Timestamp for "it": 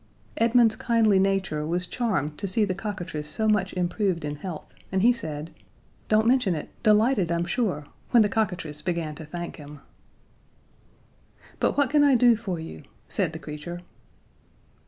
6.55-6.69